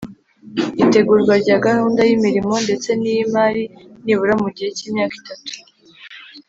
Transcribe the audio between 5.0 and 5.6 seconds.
itatu;